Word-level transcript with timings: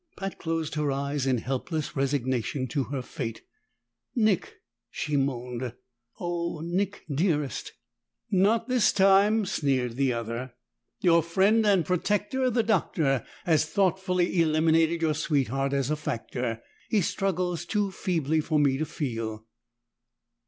Pat 0.17 0.39
closed 0.39 0.73
her 0.73 0.91
eyes 0.91 1.27
in 1.27 1.37
helpless 1.37 1.95
resignation 1.95 2.65
to 2.69 2.85
her 2.85 3.03
fate. 3.03 3.43
"Nick!" 4.15 4.55
she 4.89 5.15
moaned. 5.15 5.73
"Oh, 6.19 6.59
Nick 6.65 7.03
dearest!" 7.07 7.73
"Not 8.31 8.67
this 8.67 8.91
time!" 8.91 9.45
sneered 9.45 9.97
the 9.97 10.11
other. 10.11 10.55
"Your 11.01 11.21
friend 11.21 11.63
and 11.67 11.85
protector, 11.85 12.49
the 12.49 12.63
Doctor, 12.63 13.23
has 13.45 13.65
thoughtfully 13.65 14.41
eliminated 14.41 15.03
your 15.03 15.13
sweetheart 15.13 15.71
as 15.71 15.91
a 15.91 15.95
factor. 15.95 16.63
He 16.89 17.01
struggles 17.01 17.63
too 17.67 17.91
feebly 17.91 18.41
for 18.41 18.57
me 18.57 18.79
to 18.79 18.85
feel." 18.85 19.45